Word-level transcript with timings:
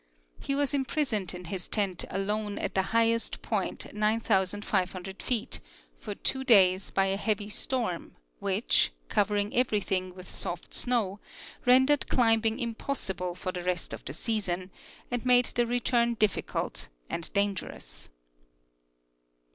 He 0.39 0.55
was 0.55 0.73
imprisoned 0.73 1.31
in 1.35 1.45
his 1.45 1.67
tent 1.67 2.05
alone 2.09 2.57
at 2.57 2.73
the 2.73 2.81
highest 2.89 3.43
point, 3.43 3.93
9,500 3.93 5.21
feet, 5.21 5.59
for 5.99 6.15
two 6.15 6.43
days 6.43 6.89
by 6.89 7.05
a 7.05 7.17
heavy 7.17 7.49
storm 7.49 8.15
which, 8.39 8.91
covering 9.09 9.53
everything 9.55 10.15
with 10.15 10.31
soft 10.31 10.73
snow, 10.73 11.19
ren 11.67 11.85
dered 11.85 12.07
climbing 12.07 12.57
impossible 12.57 13.35
for 13.35 13.51
the 13.51 13.61
rest 13.61 13.93
of 13.93 14.03
the 14.03 14.13
season, 14.13 14.71
and 15.11 15.23
made 15.23 15.45
the 15.53 15.67
return 15.67 16.15
difficult 16.15 16.87
and 17.07 17.31
dangerous. 17.33 18.09